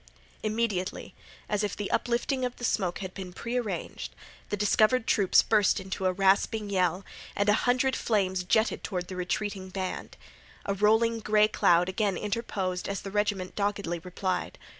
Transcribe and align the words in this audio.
Immediately, 0.41 1.13
as 1.47 1.63
if 1.63 1.75
the 1.77 1.91
uplifting 1.91 2.43
of 2.43 2.55
the 2.55 2.63
smoke 2.65 2.97
had 3.01 3.13
been 3.13 3.31
prearranged, 3.33 4.15
the 4.49 4.57
discovered 4.57 5.05
troops 5.05 5.43
burst 5.43 5.79
into 5.79 6.07
a 6.07 6.11
rasping 6.11 6.71
yell, 6.71 7.05
and 7.35 7.47
a 7.47 7.53
hundred 7.69 7.95
flames 7.95 8.43
jetted 8.43 8.83
toward 8.83 9.09
the 9.09 9.15
retreating 9.15 9.69
band. 9.69 10.17
A 10.65 10.73
rolling 10.73 11.19
gray 11.19 11.47
cloud 11.47 11.87
again 11.87 12.17
interposed 12.17 12.89
as 12.89 13.03
the 13.03 13.11
regiment 13.11 13.55
doggedly 13.55 13.99
replied. 13.99 14.57